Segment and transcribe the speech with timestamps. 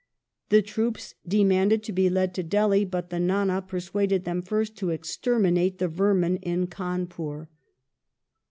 [0.49, 4.89] The troops demanded to be led to Delhi, but the Nana persuaded them first to
[4.89, 7.49] exterminate the vermin in Cawnpur.